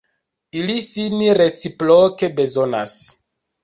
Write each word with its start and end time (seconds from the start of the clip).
Ili 0.61 0.77
sin 0.85 1.23
reciproke 1.43 2.35
bezonas. 2.43 3.01